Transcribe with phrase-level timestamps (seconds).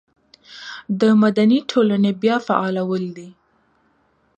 [0.99, 3.29] د مدني ټولنې بیا فعالول دي.